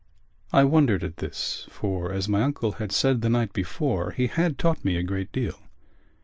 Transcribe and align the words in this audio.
I 0.51 0.63
wondered 0.63 1.03
at 1.03 1.17
this 1.17 1.67
for, 1.69 2.11
as 2.11 2.27
my 2.27 2.41
uncle 2.41 2.71
had 2.71 2.91
said 2.91 3.21
the 3.21 3.29
night 3.29 3.53
before, 3.53 4.09
he 4.13 4.25
had 4.25 4.57
taught 4.57 4.83
me 4.83 4.97
a 4.97 5.03
great 5.03 5.31
deal. 5.31 5.59